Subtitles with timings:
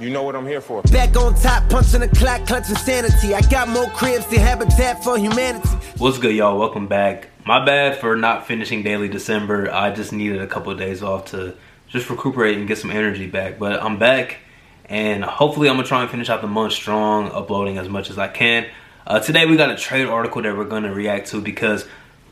[0.00, 0.82] You know what I'm here for.
[0.82, 3.34] Back on top, punching the clock, clutching sanity.
[3.34, 5.68] I got more cribs than Habitat for Humanity.
[5.96, 6.56] What's good, y'all?
[6.56, 7.30] Welcome back.
[7.44, 9.68] My bad for not finishing daily December.
[9.72, 11.56] I just needed a couple of days off to
[11.88, 13.58] just recuperate and get some energy back.
[13.58, 14.38] But I'm back,
[14.84, 18.18] and hopefully, I'm gonna try and finish out the month strong, uploading as much as
[18.18, 18.66] I can.
[19.04, 21.88] Uh, today, we got a trade article that we're gonna react to because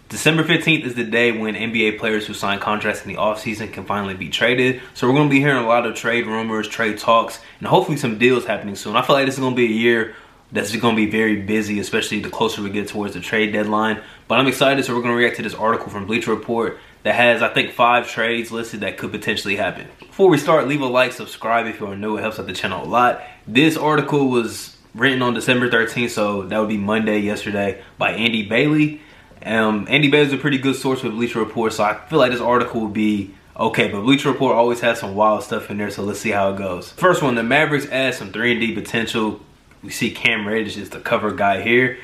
[0.09, 3.85] December 15th is the day when NBA players who sign contracts in the offseason can
[3.85, 4.81] finally be traded.
[4.95, 7.97] So we're going to be hearing a lot of trade rumors, trade talks, and hopefully
[7.97, 8.95] some deals happening soon.
[8.95, 10.15] I feel like this is going to be a year
[10.53, 14.01] that's going to be very busy, especially the closer we get towards the trade deadline.
[14.29, 17.17] But I'm excited, so we're going to react to this article from Bleacher Report that
[17.17, 19.89] has, I think, five trades listed that could potentially happen.
[19.99, 22.17] Before we start, leave a like, subscribe if you are new.
[22.17, 23.25] It helps out the channel a lot.
[23.49, 28.49] This article was written on December 13th, so that would be Monday, yesterday, by Andy
[28.49, 29.01] Bailey.
[29.47, 32.33] Um, Andy Bailey is a pretty good source for Bleacher Report, so I feel like
[32.33, 33.89] this article would be okay.
[33.89, 36.59] But Bleacher Report always has some wild stuff in there, so let's see how it
[36.59, 36.91] goes.
[36.93, 39.41] First one, the Mavericks add some 3 and D potential.
[39.83, 41.99] We see Cam Reddish is the cover guy here.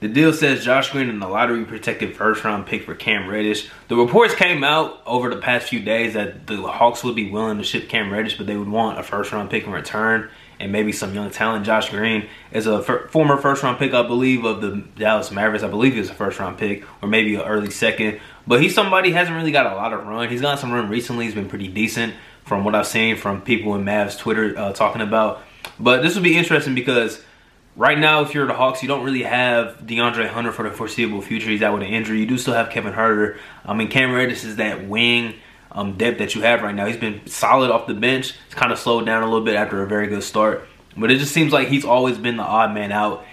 [0.00, 3.70] The deal says Josh Green and the lottery protected first round pick for Cam Reddish.
[3.88, 7.56] The reports came out over the past few days that the Hawks would be willing
[7.56, 10.28] to ship Cam Reddish, but they would want a first round pick in return
[10.60, 11.64] and maybe some young talent.
[11.64, 15.64] Josh Green is a former first round pick, I believe, of the Dallas Mavericks.
[15.64, 18.20] I believe he was a first round pick or maybe an early second.
[18.46, 20.28] But he's somebody hasn't really got a lot of run.
[20.28, 21.24] He's gotten some run recently.
[21.24, 25.00] He's been pretty decent from what I've seen from people in Mavs Twitter uh, talking
[25.00, 25.42] about.
[25.80, 27.22] But this would be interesting because
[27.76, 31.20] right now, if you're the Hawks, you don't really have DeAndre Hunter for the foreseeable
[31.20, 31.50] future.
[31.50, 32.20] He's out with an injury.
[32.20, 33.38] You do still have Kevin Huerter.
[33.64, 35.34] I mean, Cam Reddish is that wing
[35.70, 36.86] um, depth that you have right now.
[36.86, 38.34] He's been solid off the bench.
[38.46, 40.66] It's kind of slowed down a little bit after a very good start.
[40.96, 43.24] But it just seems like he's always been the odd man out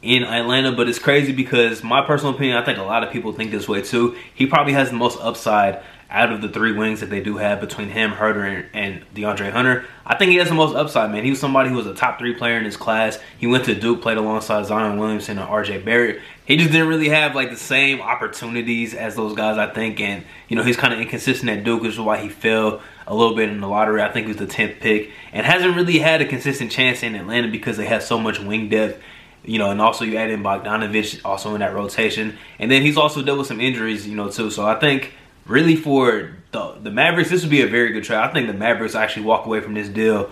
[0.00, 0.72] in Atlanta.
[0.72, 3.68] But it's crazy because my personal opinion, I think a lot of people think this
[3.68, 4.16] way too.
[4.34, 5.82] He probably has the most upside
[6.12, 9.50] out of the three wings that they do have between him, Huerter, and, and DeAndre
[9.50, 9.86] Hunter.
[10.04, 11.24] I think he has the most upside, man.
[11.24, 13.18] He was somebody who was a top three player in his class.
[13.38, 16.20] He went to Duke, played alongside Zion Williamson and RJ Barrett.
[16.44, 20.00] He just didn't really have like the same opportunities as those guys, I think.
[20.00, 23.14] And, you know, he's kind of inconsistent at Duke, which is why he fell a
[23.14, 24.02] little bit in the lottery.
[24.02, 25.10] I think he was the 10th pick.
[25.32, 28.68] And hasn't really had a consistent chance in Atlanta because they have so much wing
[28.68, 29.02] depth
[29.44, 32.38] you know, and also you add in Bogdanovich also in that rotation.
[32.58, 34.50] And then he's also dealt with some injuries, you know, too.
[34.50, 35.12] So I think
[35.46, 38.18] really for the, the Mavericks, this would be a very good trade.
[38.18, 40.30] I think the Mavericks actually walk away from this deal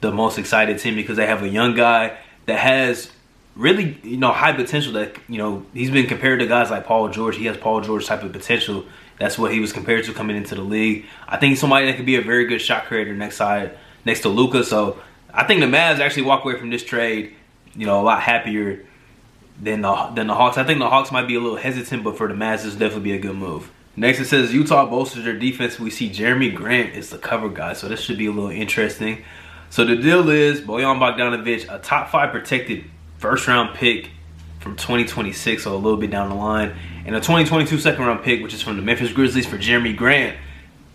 [0.00, 3.10] the most excited team because they have a young guy that has
[3.54, 7.08] really, you know, high potential that, you know, he's been compared to guys like Paul
[7.08, 7.36] George.
[7.36, 8.84] He has Paul George type of potential.
[9.18, 11.06] That's what he was compared to coming into the league.
[11.28, 14.28] I think somebody that could be a very good shot creator next side next to
[14.28, 14.64] Luka.
[14.64, 15.00] So
[15.32, 17.34] I think the Mavs actually walk away from this trade,
[17.74, 18.84] you know, a lot happier
[19.60, 20.58] than the than the Hawks.
[20.58, 23.02] I think the Hawks might be a little hesitant, but for the Mavs, this definitely
[23.02, 23.70] be a good move.
[23.94, 25.78] Next, it says Utah bolsters their defense.
[25.78, 29.22] We see Jerami Grant is the cover guy, so this should be a little interesting.
[29.68, 32.84] So the deal is Bojan Bogdanovich, a top five protected
[33.18, 34.10] first round pick
[34.60, 38.42] from 2026, so a little bit down the line, and a 2022 second round pick,
[38.42, 40.38] which is from the Memphis Grizzlies for Jerami Grant.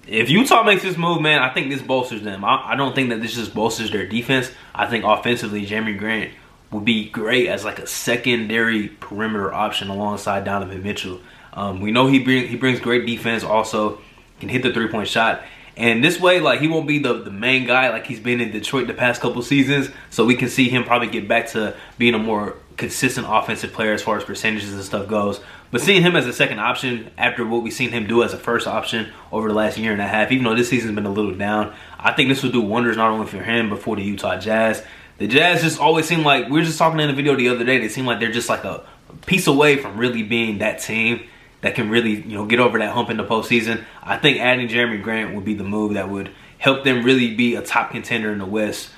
[0.07, 2.46] If Utah makes this move, man, I think this bolsters them.
[2.46, 4.50] I, I don't think that this just bolsters their defense.
[4.74, 6.31] I think offensively, Jerami Grant
[6.72, 11.20] would be great as like a secondary perimeter option alongside Donovan Mitchell.
[11.54, 13.44] Um, we know he bring, he brings great defense.
[13.44, 14.00] Also,
[14.40, 15.44] can hit the three point shot.
[15.76, 18.52] And this way, like he won't be the, the main guy like he's been in
[18.52, 19.90] Detroit the past couple seasons.
[20.10, 23.94] So we can see him probably get back to being a more consistent offensive player
[23.94, 25.40] as far as percentages and stuff goes.
[25.70, 28.38] But seeing him as a second option after what we've seen him do as a
[28.38, 31.12] first option over the last year and a half, even though this season's been a
[31.12, 34.04] little down, I think this will do wonders not only for him but for the
[34.04, 34.84] Utah Jazz.
[35.18, 37.66] The Jazz just always seem like we were just talking in the video the other
[37.66, 37.80] day.
[37.80, 38.84] They seem like they're just like a
[39.26, 41.28] piece away from really being that team
[41.62, 43.84] that can really, you know, get over that hump in the postseason.
[44.04, 47.56] I think adding Jerami Grant would be the move that would help them really be
[47.56, 48.90] a top contender in the West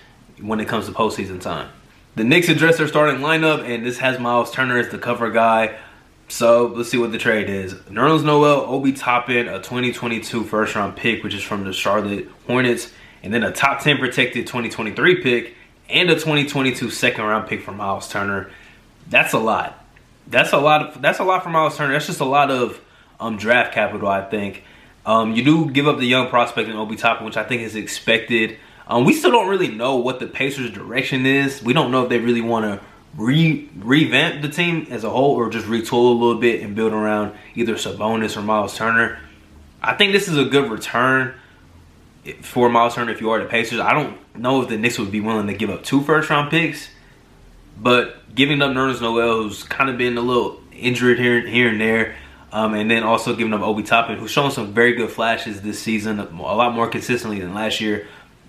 [0.42, 1.70] when it comes to postseason time.
[2.16, 5.78] The Knicks address their starting lineup, and this has Miles Turner as the cover guy.
[6.28, 7.74] So let's see what the trade is.
[7.74, 12.92] Nerlens Noel, Obi Toppin, a 2022 first round pick, which is from the Charlotte Hornets,
[13.24, 15.56] and then a top 10 protected 2023 pick
[15.90, 18.50] and a 2022 second round pick for Miles Turner.
[19.10, 19.80] That's a lot
[20.30, 21.94] that's a lot of that's a lot for Miles Turner.
[21.94, 22.80] That's just a lot of
[23.20, 24.64] um, draft capital, I think.
[25.06, 27.76] Um, you do give up the young prospect in Obi Toppin, which I think is
[27.76, 28.58] expected.
[28.88, 31.64] Um, we still don't really know what the Pacers' direction is.
[31.64, 35.36] We don't know if they really want to re revamp the team as a whole
[35.36, 39.20] or just retool a little bit and build around either Sabonis or Miles Turner.
[39.82, 41.34] I think this is a good return
[42.42, 43.80] for Miles Turner if you are the Pacers.
[43.80, 46.50] I don't know if the Knicks would be willing to give up two first round
[46.50, 46.90] picks
[47.82, 51.80] but giving up Nerlens Noel, who's kind of been a little injured here, here and
[51.80, 52.16] there,
[52.52, 55.80] um, and then also giving up Obi Toppin, who's shown some very good flashes this
[55.80, 58.08] season, a lot more consistently than last year.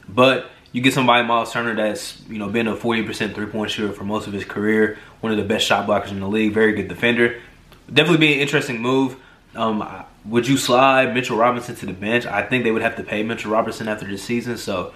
[0.09, 3.93] But you get somebody Miles Turner that's you know been a 40% three point shooter
[3.93, 6.73] for most of his career, one of the best shot blockers in the league, very
[6.73, 7.41] good defender.
[7.93, 9.17] Definitely be an interesting move.
[9.55, 12.27] Um, would you slide Mitchell Robinson to the bench?
[12.27, 14.93] I think they would have to pay Mitchell Robinson after this season, so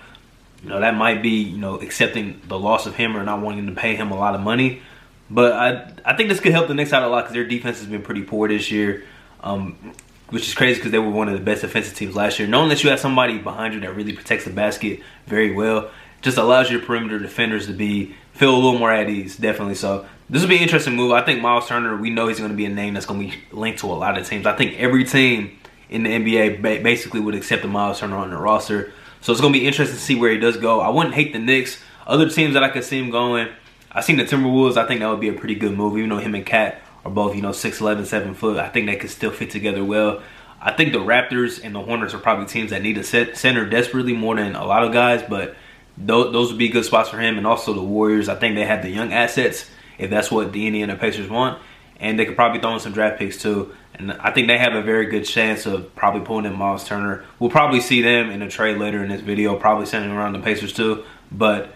[0.63, 3.67] you know that might be you know accepting the loss of him or not wanting
[3.67, 4.83] to pay him a lot of money.
[5.31, 7.79] But I I think this could help the Knicks out a lot because their defense
[7.79, 9.05] has been pretty poor this year.
[9.41, 9.95] Um,
[10.31, 12.49] which is crazy because they were one of the best defensive teams last year.
[12.49, 15.91] Knowing that you have somebody behind you that really protects the basket very well
[16.23, 19.75] just allows your perimeter defenders to be feel a little more at ease, definitely.
[19.75, 21.13] So this will be an interesting move.
[21.13, 23.37] I think Miles Turner, we know he's going to be a name that's going to
[23.37, 24.47] be linked to a lot of teams.
[24.47, 25.59] I think every team
[25.91, 28.93] in the NBA basically would accept the Miles Turner on their roster.
[29.21, 30.81] So it's going to be interesting to see where he does go.
[30.81, 31.83] I wouldn't hate the Knicks.
[32.07, 33.49] Other teams that I could see him going,
[33.93, 34.77] I seen the Timberwolves.
[34.77, 37.11] I think that would be a pretty good move, even though him and KAT are
[37.11, 38.59] both, you know, 6'11", 7 foot.
[38.59, 40.23] I think they could still fit together well.
[40.61, 44.15] I think the Raptors and the Hornets are probably teams that need a center desperately
[44.15, 45.55] more than a lot of guys, but
[45.99, 47.37] those would be good spots for him.
[47.37, 50.83] And also the Warriors, I think they have the young assets if that's what Deeney
[50.83, 51.61] and the Pacers want.
[52.01, 53.75] And they could probably throw in some draft picks too.
[53.95, 57.25] And I think they have a very good chance of probably pulling in Miles Turner.
[57.39, 60.41] We'll probably see them in a trade later in this video, probably sending around the
[60.41, 61.05] Pacers too.
[61.31, 61.75] But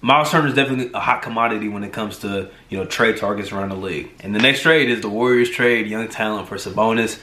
[0.00, 3.50] Miles Turner is definitely a hot commodity when it comes to you know trade targets
[3.50, 4.10] around the league.
[4.20, 7.20] And the next trade is the Warriors trade young talent for Sabonis.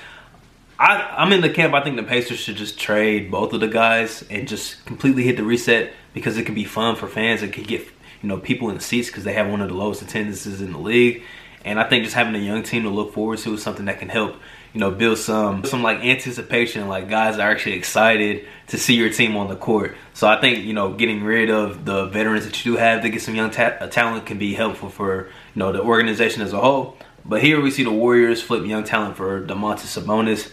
[0.78, 1.74] I, I'm in the camp.
[1.74, 5.38] I think the Pacers should just trade both of the guys and just completely hit
[5.38, 7.44] the reset because it can be fun for fans.
[7.44, 7.88] It can get
[8.26, 10.72] you know people in the seats because they have one of the lowest attendances in
[10.72, 11.24] the league.
[11.64, 14.00] And I think just having a young team to look forward to is something that
[14.00, 14.36] can help
[14.76, 19.10] you know, build some some like anticipation, like guys are actually excited to see your
[19.10, 19.96] team on the court.
[20.14, 23.10] So I think you know, getting rid of the veterans that you do have to
[23.10, 26.52] get some young ta- uh, talent can be helpful for you know the organization as
[26.52, 26.98] a whole.
[27.24, 30.52] But here we see the Warriors flip young talent for Domantas Sabonis.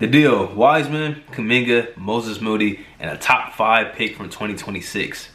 [0.00, 5.30] The deal: Wiseman, Kuminga, Moses Moody, and a top five pick from 2026.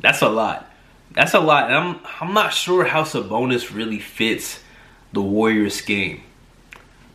[0.00, 0.70] That's a lot.
[1.16, 1.70] That's a lot.
[1.70, 4.60] And I'm I'm not sure how Sabonis really fits
[5.12, 6.22] the Warriors scheme.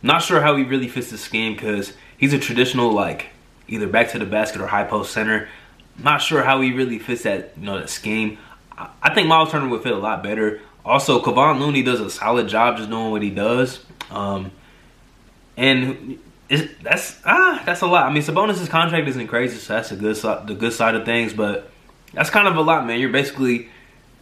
[0.02, 3.28] Not sure how he really fits the scheme because he's a traditional like
[3.68, 5.48] either back to the basket or high post center.
[5.96, 8.38] Not sure how he really fits that you know that scheme.
[8.76, 10.60] I think Miles Turner would fit a lot better.
[10.84, 13.84] Also, Kevon Looney does a solid job just doing what he does.
[14.10, 14.50] Um,
[15.56, 16.18] and
[16.82, 18.06] that's ah, that's a lot.
[18.06, 21.32] I mean, Sabonis' contract isn't crazy, so that's a good the good side of things.
[21.32, 21.70] But
[22.12, 22.98] that's kind of a lot, man.
[22.98, 23.68] You're basically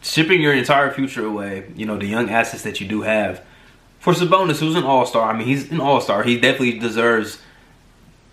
[0.01, 1.71] shipping your entire future away.
[1.77, 3.45] You know, the young assets that you do have
[3.99, 6.23] for Sabonis, who's an All Star, I mean, he's an All Star.
[6.23, 7.39] He definitely deserves,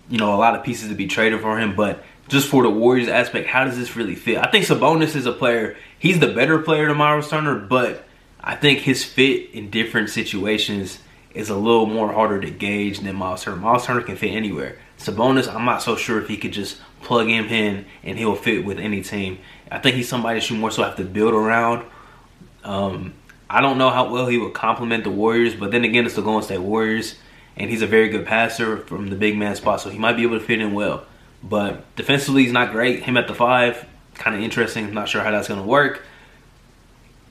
[0.08, 1.76] you know, a lot of pieces to be traded for him.
[1.76, 4.38] But just for the Warriors aspect, how does this really fit?
[4.38, 5.76] I think Sabonis is a player.
[5.98, 8.04] He's the better player than Miles Turner, but
[8.40, 11.00] I think his fit in different situations
[11.34, 13.58] is a little more harder to gauge than Miles Turner.
[13.58, 14.78] Miles Turner can fit anywhere.
[14.98, 18.64] Sabonis, I'm not so sure if he could just plug him in and he'll fit
[18.64, 19.38] with any team.
[19.70, 21.86] I think he's somebody that you more so have to build around.
[22.64, 23.14] Um,
[23.48, 26.22] I don't know how well he would complement the Warriors, but then again, it's the
[26.22, 27.14] Golden State Warriors,
[27.56, 30.22] and he's a very good passer from the big man spot, so he might be
[30.22, 31.06] able to fit in well.
[31.42, 33.04] But defensively, he's not great.
[33.04, 34.92] Him at the five, kind of interesting.
[34.92, 36.02] Not sure how that's going to work.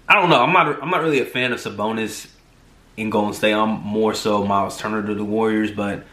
[0.07, 0.41] I don't know.
[0.41, 0.81] I'm not.
[0.81, 2.27] I'm not really a fan of Sabonis
[2.95, 3.53] in Golden State.
[3.53, 6.05] I'm more so Miles Turner to the Warriors, but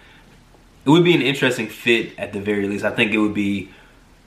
[0.84, 2.84] it would be an interesting fit at the very least.
[2.84, 3.70] I think it would be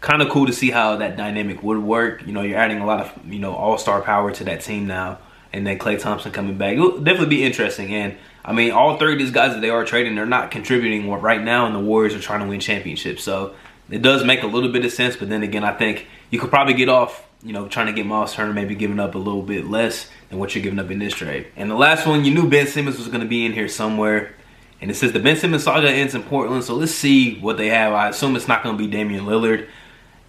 [0.01, 2.25] kind of cool to see how that dynamic would work.
[2.25, 4.87] You know, you're adding a lot of you know all star power to that team
[4.87, 5.19] now
[5.53, 6.73] and then Klay Thompson coming back.
[6.73, 7.93] It'll definitely be interesting.
[7.93, 11.09] And I mean, all three of these guys that they are trading, they're not contributing
[11.09, 13.23] right now, and the Warriors are trying to win championships.
[13.23, 13.55] So
[13.89, 15.15] it does make a little bit of sense.
[15.15, 18.05] But then again, I think you could probably get off, you know, trying to get
[18.05, 20.99] Miles Turner, maybe giving up a little bit less than what you're giving up in
[20.99, 21.47] this trade.
[21.55, 24.33] And the last one, you knew Ben Simmons was going to be in here somewhere.
[24.79, 26.63] And it says the Ben Simmons saga ends in Portland.
[26.63, 27.93] So let's see what they have.
[27.93, 29.67] I assume it's not going to be Damian Lillard.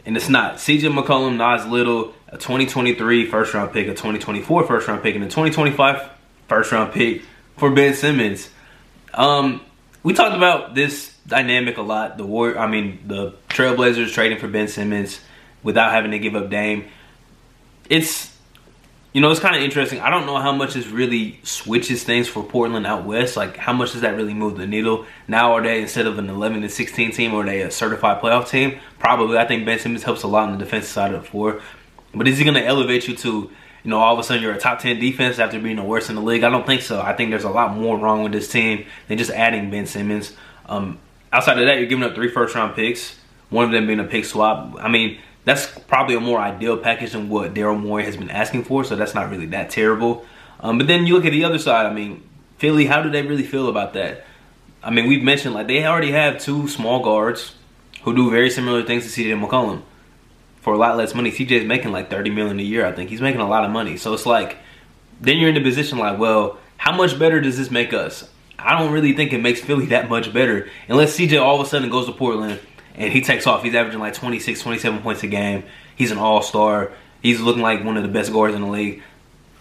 [0.06, 0.54] And it's not.
[0.54, 5.24] CJ McCollum, Nas Little, a 2023 first round pick, a 2024 first round pick, and
[5.24, 6.10] a 2025
[6.48, 7.22] first round pick
[7.56, 8.48] for Ben Simmons.
[9.12, 9.60] Um,
[10.02, 12.16] we talked about this dynamic a lot.
[12.16, 15.20] The war, I mean, the Trailblazers trading for Ben Simmons
[15.62, 16.86] without having to give up Dame.
[17.90, 18.34] It's
[19.12, 20.00] you know, it's kind of interesting.
[20.00, 23.36] I don't know how much this really switches things for Portland out west.
[23.36, 25.06] Like, how much does that really move the needle?
[25.26, 28.48] Now, are they instead of an 11 to 16 team, are they a certified playoff
[28.48, 28.78] team?
[28.98, 29.38] Probably.
[29.38, 31.62] I think Ben Simmons helps a lot on the defensive side of the floor.
[32.14, 34.52] But is he going to elevate you to, you know, all of a sudden you're
[34.52, 36.44] a top 10 defense after being the worst in the league?
[36.44, 37.00] I don't think so.
[37.00, 40.34] I think there's a lot more wrong with this team than just adding Ben Simmons.
[40.66, 40.98] Um,
[41.32, 44.04] outside of that, you're giving up three first round picks, one of them being a
[44.04, 44.76] pick swap.
[44.78, 45.18] I mean,
[45.48, 48.96] that's probably a more ideal package than what Daryl Morey has been asking for, so
[48.96, 50.24] that's not really that terrible.
[50.60, 51.86] Um, but then you look at the other side.
[51.86, 52.28] I mean,
[52.58, 54.24] Philly, how do they really feel about that?
[54.82, 57.54] I mean, we've mentioned like they already have two small guards
[58.02, 59.82] who do very similar things to CJ McCollum.
[60.60, 61.30] for a lot less money.
[61.30, 63.10] CJ's making like 30 million a year, I think.
[63.10, 63.96] He's making a lot of money.
[63.96, 64.58] So it's like,
[65.20, 68.28] then you're in the position like, well, how much better does this make us?
[68.58, 71.70] I don't really think it makes Philly that much better unless CJ all of a
[71.70, 72.60] sudden goes to Portland
[72.98, 73.62] and he takes off.
[73.62, 75.62] He's averaging like 26, 27 points a game.
[75.94, 76.92] He's an all star.
[77.22, 79.02] He's looking like one of the best guards in the league.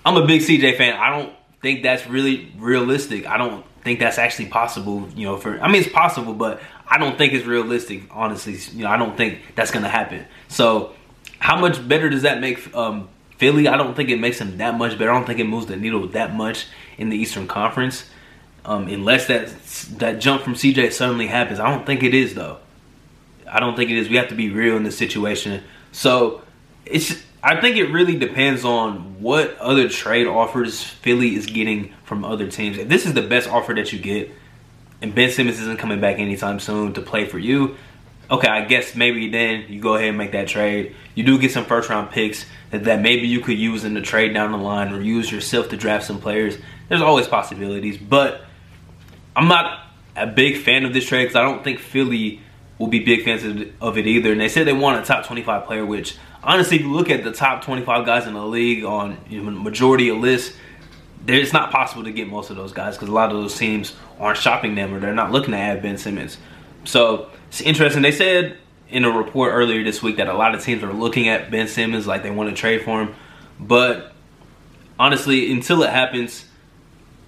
[0.03, 0.95] I'm a big CJ fan.
[0.95, 3.27] I don't think that's really realistic.
[3.27, 5.07] I don't think that's actually possible.
[5.15, 8.03] You know, for I mean, it's possible, but I don't think it's realistic.
[8.09, 10.25] Honestly, you know, I don't think that's gonna happen.
[10.47, 10.93] So,
[11.37, 13.67] how much better does that make um, Philly?
[13.67, 15.11] I don't think it makes them that much better.
[15.11, 16.65] I don't think it moves the needle that much
[16.97, 18.05] in the Eastern Conference,
[18.65, 19.49] um, unless that
[19.99, 21.59] that jump from CJ suddenly happens.
[21.59, 22.57] I don't think it is though.
[23.49, 24.09] I don't think it is.
[24.09, 25.63] We have to be real in this situation.
[25.91, 26.41] So,
[26.85, 32.25] it's I think it really depends on what other trade offers Philly is getting from
[32.25, 32.77] other teams.
[32.77, 34.31] If this is the best offer that you get,
[35.01, 37.77] and Ben Simmons isn't coming back anytime soon to play for you,
[38.29, 40.95] okay, I guess maybe then you go ahead and make that trade.
[41.15, 44.01] You do get some first round picks that, that maybe you could use in the
[44.01, 46.57] trade down the line or use yourself to draft some players.
[46.89, 48.41] There's always possibilities, but
[49.35, 52.41] I'm not a big fan of this trade because I don't think Philly
[52.79, 53.43] will be big fans
[53.81, 54.31] of it either.
[54.31, 57.23] And they said they want a top 25 player, which honestly, if you look at
[57.23, 60.55] the top 25 guys in the league on you know, majority of lists,
[61.27, 63.95] it's not possible to get most of those guys because a lot of those teams
[64.19, 66.37] aren't shopping them or they're not looking to add Ben Simmons.
[66.85, 68.01] So it's interesting.
[68.01, 68.57] They said
[68.89, 71.67] in a report earlier this week that a lot of teams are looking at Ben
[71.67, 73.15] Simmons like they want to trade for him.
[73.59, 74.13] But
[74.99, 76.45] honestly, until it happens,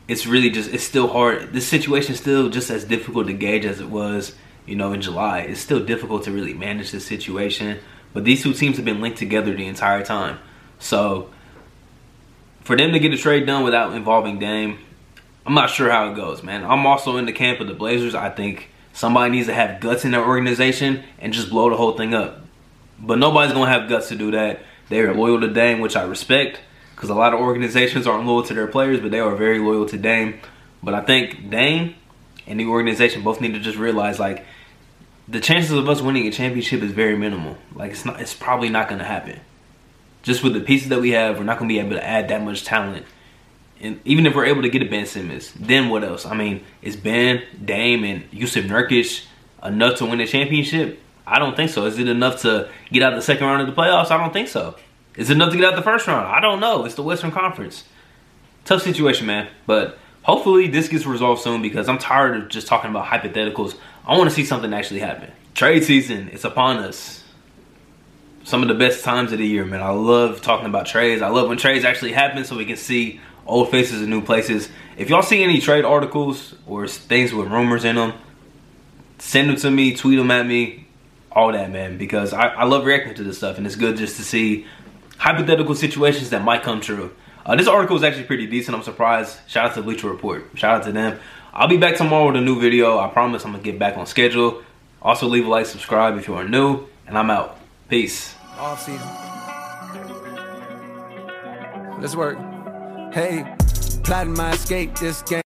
[0.08, 1.54] it's really just it's still hard.
[1.54, 4.34] This situation is still just as difficult to gauge as it was,
[4.70, 5.40] you know, in July.
[5.40, 7.80] It's still difficult to really manage the situation.
[8.14, 10.40] But these two teams have been linked together the entire time.
[10.78, 11.30] So
[12.62, 14.78] for them to get a trade done without involving Dame,
[15.46, 16.64] I'm not sure how it goes, man.
[16.64, 18.14] I'm also in the camp of the Blazers.
[18.14, 21.98] I think somebody needs to have guts in their organization and just blow the whole
[21.98, 22.42] thing up.
[23.00, 24.62] But nobody's going to have guts to do that.
[24.90, 26.60] They are loyal to Dame, which I respect
[26.96, 29.88] because a lot of organizations aren't loyal to their players, but they are very loyal
[29.88, 30.40] to Dame.
[30.84, 31.96] But I think Dame
[32.46, 34.46] and the organization both need to just realize like
[35.30, 37.58] the chances of us winning a championship is very minimal.
[37.76, 39.40] Like it's not it's probably not gonna happen.
[40.24, 42.44] Just with the pieces that we have, we're not gonna be able to add that
[42.44, 43.06] much talent.
[43.80, 46.26] And even if we're able to get a Ben Simmons, then what else?
[46.26, 49.26] I mean, is Ben, Dame, and Jusuf Nurkic
[49.64, 51.00] enough to win a championship?
[51.26, 51.86] I don't think so.
[51.86, 54.12] Is it enough to get out the second round of the playoffs?
[54.12, 54.76] I don't think so.
[55.16, 56.28] Is it enough to get out the first round?
[56.28, 56.86] I don't know.
[56.86, 57.84] It's the Western Conference.
[58.66, 59.48] Tough situation, man.
[59.66, 63.76] But hopefully this gets resolved soon because I'm tired of just talking about hypotheticals.
[64.10, 65.32] I want to see something actually happen.
[65.54, 67.24] Trade season, it's upon us.
[68.44, 69.84] Some of the best times of the year, man.
[69.84, 71.22] I love talking about trades.
[71.22, 74.68] I love when trades actually happen so we can see old faces in new places.
[74.98, 78.14] If y'all see any trade articles or things with rumors in them,
[79.20, 80.88] send them to me, tweet them at me,
[81.32, 82.00] all that, man.
[82.00, 84.66] Because I, I love reacting to this stuff and it's good just to see
[85.20, 87.16] hypothetical situations that might come true.
[87.46, 88.76] Uh, this article is actually pretty decent.
[88.76, 89.38] I'm surprised.
[89.46, 90.50] Shout out to Bleacher Report.
[90.56, 91.20] Shout out to them.
[91.54, 93.00] I'll be back tomorrow with a new video.
[93.00, 94.62] I promise I'm to get back on schedule.
[95.02, 97.58] Also, leave a like, subscribe if you are new, and I'm out.
[97.88, 98.36] Peace.
[98.58, 99.08] Off season.
[102.02, 102.38] Let's work.
[103.14, 103.46] Hey,
[104.04, 105.38] plotting my escape this game.